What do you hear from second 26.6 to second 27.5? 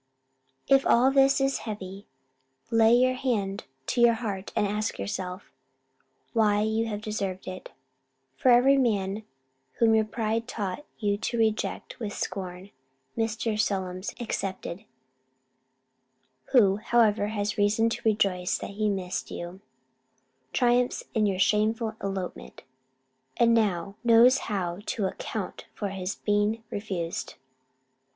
refused.